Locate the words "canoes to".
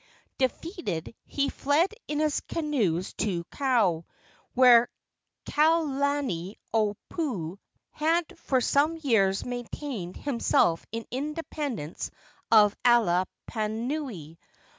2.39-3.43